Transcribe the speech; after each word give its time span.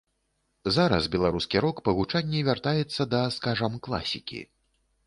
Зараз 0.77 1.09
беларускі 1.15 1.61
рок 1.65 1.83
па 1.89 1.95
гучанні 1.99 2.43
вяртаецца 2.49 3.01
да, 3.13 3.23
скажам, 3.39 3.79
класікі. 3.87 4.45